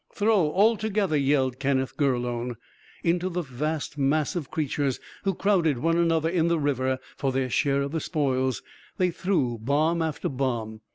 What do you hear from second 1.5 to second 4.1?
Kenneth Gurlone. Into the vast